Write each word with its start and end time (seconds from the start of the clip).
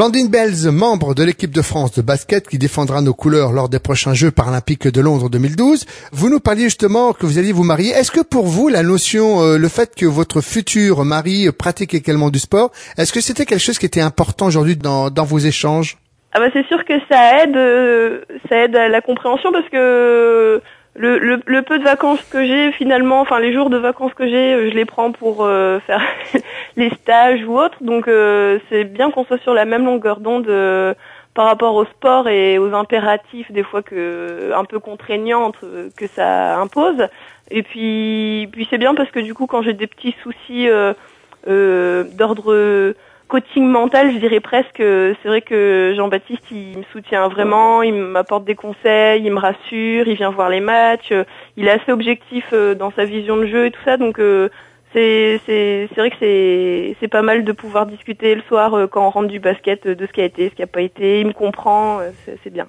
Blandine 0.00 0.30
Bells, 0.30 0.70
membre 0.72 1.14
de 1.14 1.22
l'équipe 1.22 1.50
de 1.50 1.60
France 1.60 1.92
de 1.92 2.00
basket 2.00 2.48
qui 2.48 2.56
défendra 2.56 3.02
nos 3.02 3.12
couleurs 3.12 3.52
lors 3.52 3.68
des 3.68 3.78
prochains 3.78 4.14
Jeux 4.14 4.30
paralympiques 4.30 4.88
de 4.88 5.00
Londres 5.02 5.28
2012. 5.28 5.84
Vous 6.12 6.30
nous 6.30 6.40
parliez 6.40 6.62
justement 6.62 7.12
que 7.12 7.26
vous 7.26 7.38
alliez 7.38 7.52
vous 7.52 7.64
marier. 7.64 7.90
Est-ce 7.90 8.10
que 8.10 8.22
pour 8.22 8.46
vous, 8.46 8.70
la 8.70 8.82
notion, 8.82 9.42
euh, 9.42 9.58
le 9.58 9.68
fait 9.68 9.94
que 9.94 10.06
votre 10.06 10.40
futur 10.40 11.04
mari 11.04 11.52
pratique 11.52 11.92
également 11.92 12.30
du 12.30 12.38
sport, 12.38 12.70
est-ce 12.96 13.12
que 13.12 13.20
c'était 13.20 13.44
quelque 13.44 13.60
chose 13.60 13.78
qui 13.78 13.84
était 13.84 14.00
important 14.00 14.46
aujourd'hui 14.46 14.74
dans, 14.74 15.10
dans 15.10 15.24
vos 15.24 15.38
échanges? 15.38 15.98
Ah 16.32 16.38
bah 16.40 16.46
c'est 16.54 16.66
sûr 16.68 16.82
que 16.86 16.94
ça 17.10 17.42
aide, 17.42 17.56
euh, 17.58 18.20
ça 18.48 18.56
aide 18.56 18.76
à 18.76 18.88
la 18.88 19.02
compréhension 19.02 19.52
parce 19.52 19.68
que 19.68 20.62
le, 20.96 21.18
le, 21.18 21.40
le, 21.46 21.62
peu 21.62 21.78
de 21.78 21.84
vacances 21.84 22.22
que 22.30 22.44
j'ai 22.44 22.72
finalement, 22.72 23.20
enfin 23.20 23.38
les 23.38 23.52
jours 23.52 23.70
de 23.70 23.76
vacances 23.76 24.12
que 24.14 24.26
j'ai, 24.26 24.54
euh, 24.54 24.70
je 24.70 24.74
les 24.74 24.84
prends 24.84 25.12
pour 25.12 25.44
euh, 25.44 25.78
faire 25.86 26.02
les 26.76 26.90
stages 26.90 27.44
ou 27.44 27.58
autres. 27.58 27.82
Donc 27.82 28.08
euh, 28.08 28.58
c'est 28.68 28.84
bien 28.84 29.10
qu'on 29.10 29.24
soit 29.24 29.40
sur 29.42 29.54
la 29.54 29.64
même 29.64 29.84
longueur 29.84 30.20
d'onde 30.20 30.50
par 31.32 31.46
rapport 31.46 31.76
au 31.76 31.84
sport 31.84 32.28
et 32.28 32.58
aux 32.58 32.74
impératifs 32.74 33.52
des 33.52 33.62
fois 33.62 33.82
que 33.82 34.52
un 34.52 34.64
peu 34.64 34.80
contraignantes 34.80 35.58
que 35.96 36.06
ça 36.08 36.58
impose. 36.58 37.06
Et 37.50 37.62
puis 37.62 38.48
puis 38.52 38.66
c'est 38.68 38.78
bien 38.78 38.94
parce 38.94 39.10
que 39.10 39.20
du 39.20 39.32
coup 39.32 39.46
quand 39.46 39.62
j'ai 39.62 39.74
des 39.74 39.86
petits 39.86 40.14
soucis 40.22 40.68
d'ordre 41.46 42.94
coaching 43.30 43.64
mental, 43.64 44.12
je 44.12 44.18
dirais 44.18 44.40
presque. 44.40 44.76
C'est 44.78 45.26
vrai 45.26 45.40
que 45.40 45.94
Jean-Baptiste, 45.96 46.50
il 46.50 46.78
me 46.78 46.82
soutient 46.92 47.28
vraiment, 47.28 47.82
il 47.82 47.94
m'apporte 47.94 48.44
des 48.44 48.56
conseils, 48.56 49.22
il 49.24 49.32
me 49.32 49.38
rassure, 49.38 50.08
il 50.08 50.16
vient 50.16 50.30
voir 50.30 50.50
les 50.50 50.60
matchs, 50.60 51.12
il 51.56 51.68
est 51.68 51.70
assez 51.70 51.92
objectif 51.92 52.44
euh, 52.52 52.74
dans 52.74 52.90
sa 52.90 53.04
vision 53.04 53.36
de 53.36 53.46
jeu 53.46 53.66
et 53.66 53.70
tout 53.70 53.80
ça, 53.84 53.96
donc 53.96 54.18
euh, 54.18 54.48
c'est 54.92 55.40
c'est 55.46 55.88
c'est 55.94 56.00
vrai 56.00 56.10
que 56.10 56.16
c'est 56.18 56.96
c'est 56.98 57.08
pas 57.08 57.22
mal 57.22 57.44
de 57.44 57.52
pouvoir 57.52 57.86
discuter 57.86 58.34
le 58.34 58.42
soir 58.42 58.74
euh, 58.74 58.88
quand 58.88 59.06
on 59.06 59.10
rentre 59.10 59.28
du 59.28 59.38
basket 59.38 59.86
de 59.86 60.06
ce 60.06 60.12
qui 60.12 60.20
a 60.20 60.24
été, 60.24 60.50
ce 60.50 60.54
qui 60.56 60.62
a 60.64 60.66
pas 60.66 60.82
été. 60.82 61.20
Il 61.20 61.28
me 61.28 61.32
comprend, 61.32 62.00
c'est 62.42 62.52
bien. 62.52 62.66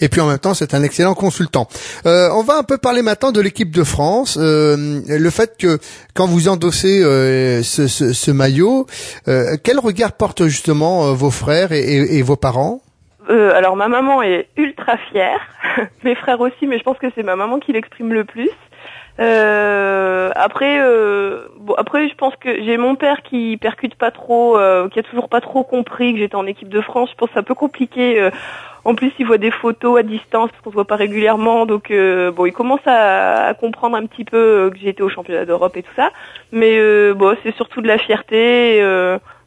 Et 0.00 0.08
puis 0.08 0.20
en 0.20 0.26
même 0.26 0.38
temps, 0.38 0.54
c'est 0.54 0.74
un 0.74 0.82
excellent 0.82 1.14
consultant. 1.14 1.68
Euh, 2.06 2.28
on 2.32 2.42
va 2.42 2.56
un 2.56 2.62
peu 2.62 2.78
parler 2.78 3.02
maintenant 3.02 3.32
de 3.32 3.40
l'équipe 3.40 3.70
de 3.70 3.84
France. 3.84 4.38
Euh, 4.40 5.00
le 5.08 5.30
fait 5.30 5.56
que 5.58 5.78
quand 6.14 6.26
vous 6.26 6.48
endossez 6.48 7.02
euh, 7.02 7.62
ce, 7.62 7.86
ce, 7.86 8.12
ce, 8.12 8.30
maillot, 8.30 8.86
euh, 9.28 9.56
quel 9.62 9.78
regard 9.78 10.12
portent 10.12 10.46
justement 10.46 11.12
vos 11.12 11.30
frères 11.30 11.72
et, 11.72 11.80
et, 11.80 12.18
et 12.18 12.22
vos 12.22 12.36
parents? 12.36 12.80
Alors 13.28 13.74
ma 13.74 13.88
maman 13.88 14.22
est 14.22 14.48
ultra 14.56 14.98
fière, 15.10 15.40
mes 16.04 16.14
frères 16.14 16.40
aussi, 16.40 16.66
mais 16.66 16.78
je 16.78 16.82
pense 16.82 16.98
que 16.98 17.06
c'est 17.14 17.22
ma 17.22 17.36
maman 17.36 17.58
qui 17.58 17.72
l'exprime 17.72 18.12
le 18.12 18.24
plus. 18.24 18.50
Euh, 19.20 20.30
après, 20.34 20.80
euh, 20.80 21.46
bon, 21.58 21.74
après, 21.74 22.08
je 22.08 22.14
pense 22.14 22.34
que 22.36 22.62
j'ai 22.62 22.76
mon 22.76 22.96
père 22.96 23.22
qui 23.22 23.56
percute 23.56 23.94
pas 23.94 24.10
trop, 24.10 24.58
euh, 24.58 24.88
qui 24.88 24.98
a 24.98 25.02
toujours 25.02 25.28
pas 25.28 25.40
trop 25.40 25.62
compris 25.62 26.12
que 26.12 26.18
j'étais 26.18 26.34
en 26.34 26.46
équipe 26.46 26.68
de 26.68 26.80
France. 26.80 27.10
Je 27.10 27.16
pense 27.16 27.28
que 27.28 27.34
c'est 27.34 27.40
un 27.40 27.44
peu 27.44 27.54
compliqué. 27.54 28.20
Euh, 28.20 28.30
en 28.84 28.94
plus, 28.94 29.12
il 29.18 29.26
voit 29.26 29.38
des 29.38 29.50
photos 29.50 30.00
à 30.00 30.02
distance 30.02 30.50
qu'on 30.62 30.70
se 30.70 30.74
voit 30.74 30.84
pas 30.84 30.96
régulièrement, 30.96 31.64
donc 31.64 31.90
euh, 31.90 32.30
bon, 32.30 32.44
il 32.44 32.52
commence 32.52 32.86
à, 32.86 33.46
à, 33.46 33.54
comprendre 33.54 33.96
un 33.96 34.04
petit 34.04 34.24
peu 34.24 34.70
que 34.72 34.78
j'étais 34.78 35.02
au 35.02 35.08
championnat 35.08 35.46
d'Europe 35.46 35.76
et 35.76 35.82
tout 35.82 35.94
ça. 35.96 36.10
Mais 36.52 36.78
bon, 37.14 37.36
c'est 37.42 37.54
surtout 37.54 37.80
de 37.80 37.88
la 37.88 37.98
fierté. 37.98 38.82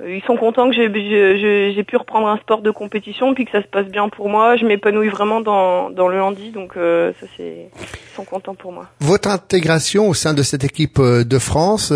Euh, 0.00 0.16
ils 0.16 0.22
sont 0.22 0.36
contents 0.36 0.68
que 0.70 0.74
j'ai 0.74 1.84
pu 1.84 1.96
reprendre 1.96 2.28
un 2.28 2.36
sport 2.38 2.62
de 2.62 2.70
compétition 2.70 3.34
puis 3.34 3.44
que 3.44 3.50
ça 3.50 3.62
se 3.62 3.66
passe 3.66 3.86
bien 3.86 4.08
pour 4.08 4.28
moi. 4.28 4.56
Je 4.56 4.64
m'épanouis 4.64 5.08
vraiment 5.08 5.40
dans, 5.40 5.90
dans 5.90 6.08
le 6.08 6.20
handi, 6.20 6.50
donc 6.50 6.76
euh, 6.76 7.12
ça 7.20 7.26
c'est 7.36 7.70
ils 7.74 8.14
sont 8.14 8.24
contents 8.24 8.54
pour 8.54 8.72
moi. 8.72 8.86
Votre 9.00 9.30
intégration 9.30 10.08
au 10.08 10.14
sein 10.14 10.34
de 10.34 10.42
cette 10.42 10.64
équipe 10.64 10.98
euh, 10.98 11.24
de 11.24 11.38
France, 11.38 11.92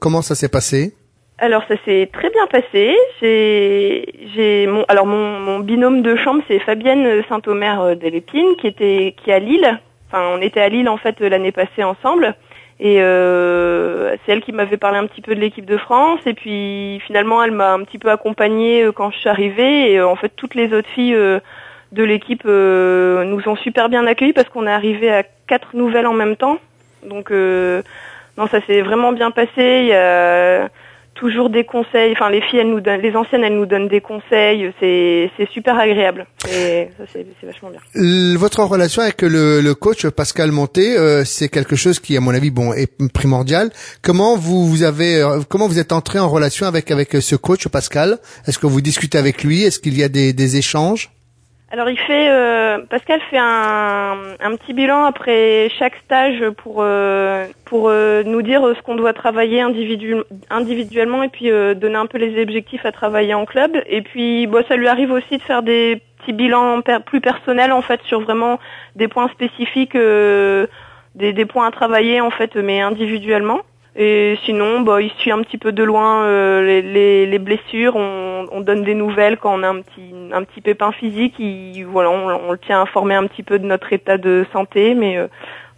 comment 0.00 0.22
ça 0.22 0.34
s'est 0.34 0.48
passé? 0.48 0.94
Alors 1.38 1.62
ça 1.68 1.74
s'est 1.84 2.10
très 2.12 2.30
bien 2.30 2.46
passé. 2.48 2.96
J'ai, 3.20 4.66
mon, 4.66 4.84
alors 4.88 5.06
mon, 5.06 5.38
mon, 5.38 5.60
binôme 5.60 6.02
de 6.02 6.16
chambre 6.16 6.42
c'est 6.48 6.58
Fabienne 6.58 7.22
Saint-Omer 7.28 7.96
Delépine 7.96 8.56
qui 8.60 8.66
était 8.66 9.14
qui 9.22 9.30
est 9.30 9.34
à 9.34 9.38
Lille. 9.38 9.80
Enfin 10.08 10.22
on 10.36 10.40
était 10.40 10.60
à 10.60 10.68
Lille 10.68 10.88
en 10.88 10.96
fait 10.96 11.20
l'année 11.20 11.52
passée 11.52 11.84
ensemble. 11.84 12.34
Et 12.80 13.02
euh, 13.02 14.14
c'est 14.24 14.32
elle 14.32 14.40
qui 14.40 14.52
m'avait 14.52 14.76
parlé 14.76 14.98
un 14.98 15.06
petit 15.06 15.20
peu 15.20 15.34
de 15.34 15.40
l'équipe 15.40 15.66
de 15.66 15.76
France. 15.76 16.20
Et 16.26 16.34
puis 16.34 17.00
finalement, 17.06 17.42
elle 17.42 17.50
m'a 17.50 17.72
un 17.72 17.82
petit 17.82 17.98
peu 17.98 18.10
accompagnée 18.10 18.84
euh, 18.84 18.92
quand 18.92 19.10
je 19.10 19.18
suis 19.18 19.28
arrivée. 19.28 19.92
Et 19.92 19.98
euh, 19.98 20.08
en 20.08 20.16
fait, 20.16 20.30
toutes 20.36 20.54
les 20.54 20.72
autres 20.72 20.88
filles 20.88 21.14
euh, 21.14 21.40
de 21.92 22.04
l'équipe 22.04 22.44
nous 22.44 23.48
ont 23.48 23.56
super 23.56 23.88
bien 23.88 24.06
accueillis 24.06 24.34
parce 24.34 24.48
qu'on 24.50 24.66
est 24.66 24.72
arrivé 24.72 25.10
à 25.10 25.22
quatre 25.46 25.74
nouvelles 25.74 26.06
en 26.06 26.12
même 26.12 26.36
temps. 26.36 26.58
Donc 27.02 27.30
non, 27.30 28.46
ça 28.46 28.60
s'est 28.66 28.82
vraiment 28.82 29.12
bien 29.12 29.30
passé. 29.30 29.80
Il 29.82 29.86
y 29.86 29.94
a 29.94 30.68
toujours 31.18 31.50
des 31.50 31.64
conseils. 31.64 32.12
Enfin, 32.12 32.30
les 32.30 32.40
filles, 32.40 32.60
elles 32.60 32.70
nous 32.70 32.80
donnent, 32.80 33.00
les 33.00 33.14
anciennes, 33.14 33.44
elles 33.44 33.56
nous 33.56 33.66
donnent 33.66 33.88
des 33.88 34.00
conseils. 34.00 34.72
C'est, 34.80 35.30
c'est 35.36 35.48
super 35.50 35.78
agréable. 35.78 36.26
Et 36.50 36.88
c'est, 37.12 37.26
c'est 37.40 37.46
vachement 37.46 37.70
bien. 37.70 37.80
Votre 38.36 38.62
relation 38.64 39.02
avec 39.02 39.22
le, 39.22 39.60
le 39.60 39.74
coach 39.74 40.06
Pascal 40.08 40.52
Monté, 40.52 40.96
euh, 40.96 41.24
c'est 41.24 41.48
quelque 41.48 41.76
chose 41.76 41.98
qui, 42.00 42.16
à 42.16 42.20
mon 42.20 42.34
avis, 42.34 42.50
bon, 42.50 42.72
est 42.72 42.90
primordial. 43.12 43.70
Comment 44.02 44.36
vous, 44.36 44.66
vous 44.66 44.82
avez, 44.82 45.20
euh, 45.20 45.40
comment 45.48 45.68
vous 45.68 45.78
êtes 45.78 45.92
entré 45.92 46.18
en 46.18 46.28
relation 46.28 46.66
avec 46.66 46.90
avec 46.90 47.12
ce 47.12 47.36
coach 47.36 47.68
Pascal? 47.68 48.18
Est-ce 48.46 48.58
que 48.58 48.66
vous 48.66 48.80
discutez 48.80 49.18
avec 49.18 49.44
lui? 49.44 49.64
Est-ce 49.64 49.80
qu'il 49.80 49.98
y 49.98 50.02
a 50.02 50.08
des, 50.08 50.32
des 50.32 50.56
échanges? 50.56 51.10
Alors 51.70 51.90
il 51.90 51.98
fait 51.98 52.30
euh, 52.30 52.78
Pascal 52.88 53.20
fait 53.30 53.36
un, 53.38 54.16
petit 54.56 54.72
bilan 54.72 55.04
après 55.04 55.68
chaque 55.78 55.96
stage 56.04 56.42
pour 56.56 56.76
euh, 56.78 57.46
pour 57.66 57.88
euh, 57.90 58.22
nous 58.22 58.40
dire 58.40 58.62
ce 58.74 58.82
qu'on 58.82 58.94
doit 58.94 59.12
travailler 59.12 59.60
individu, 59.60 60.16
individuellement 60.48 61.22
et 61.22 61.28
puis 61.28 61.50
donner 61.50 61.96
un 61.96 62.06
peu 62.06 62.16
les 62.16 62.40
objectifs 62.40 62.86
à 62.86 62.92
travailler 62.92 63.34
en 63.34 63.44
club 63.44 63.72
et 63.86 64.00
puis 64.00 64.46
bon 64.46 64.64
ça 64.66 64.76
lui 64.76 64.88
arrive 64.88 65.12
aussi 65.12 65.36
de 65.36 65.42
faire 65.42 65.62
des 65.62 66.00
petits 66.20 66.32
bilans 66.32 66.80
plus 67.04 67.20
personnels 67.20 67.72
en 67.72 67.82
fait 67.82 68.00
sur 68.04 68.20
vraiment 68.20 68.58
des 68.96 69.08
points 69.08 69.28
spécifiques 69.28 69.96
des, 69.96 71.32
des 71.32 71.46
points 71.46 71.66
à 71.66 71.70
travailler 71.70 72.22
en 72.22 72.30
fait 72.30 72.56
mais 72.56 72.80
individuellement. 72.80 73.60
Et 74.00 74.38
sinon, 74.44 74.82
bah, 74.82 75.02
il 75.02 75.10
suit 75.14 75.32
un 75.32 75.42
petit 75.42 75.58
peu 75.58 75.72
de 75.72 75.82
loin 75.82 76.22
euh, 76.22 76.62
les, 76.62 76.82
les, 76.82 77.26
les, 77.26 77.38
blessures. 77.40 77.96
On, 77.96 78.46
on, 78.52 78.60
donne 78.60 78.84
des 78.84 78.94
nouvelles 78.94 79.38
quand 79.38 79.58
on 79.58 79.64
a 79.64 79.68
un 79.68 79.80
petit, 79.80 80.14
un 80.32 80.44
petit 80.44 80.60
pépin 80.60 80.92
physique. 80.92 81.34
Il, 81.40 81.82
voilà, 81.82 82.10
on, 82.10 82.28
on, 82.28 82.52
le 82.52 82.58
tient 82.58 82.80
informé 82.80 83.16
un 83.16 83.26
petit 83.26 83.42
peu 83.42 83.58
de 83.58 83.66
notre 83.66 83.92
état 83.92 84.16
de 84.16 84.46
santé. 84.52 84.94
Mais 84.94 85.18
euh, 85.18 85.26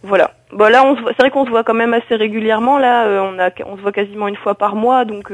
voilà. 0.03 0.35
Bon, 0.51 0.71
là, 0.71 0.83
c'est 1.07 1.17
vrai 1.19 1.31
qu'on 1.31 1.45
se 1.45 1.49
voit 1.49 1.63
quand 1.63 1.73
même 1.73 1.95
assez 1.95 2.15
régulièrement. 2.15 2.77
Là, 2.77 3.07
euh, 3.07 3.21
on, 3.21 3.39
a, 3.39 3.49
on 3.65 3.75
se 3.75 3.81
voit 3.81 3.91
quasiment 3.91 4.27
une 4.27 4.35
fois 4.35 4.53
par 4.53 4.75
mois. 4.75 5.03
Donc 5.03 5.33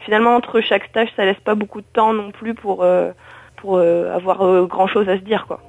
finalement, 0.00 0.34
entre 0.34 0.60
chaque 0.60 0.86
stage, 0.86 1.10
ça 1.14 1.24
laisse 1.24 1.38
pas 1.44 1.54
beaucoup 1.54 1.80
de 1.80 1.86
temps 1.92 2.12
non 2.12 2.32
plus 2.32 2.54
pour, 2.54 2.84
pour 3.56 3.78
avoir 3.78 4.66
grand 4.66 4.88
chose 4.88 5.08
à 5.08 5.16
se 5.16 5.22
dire. 5.22 5.46
quoi. 5.46 5.60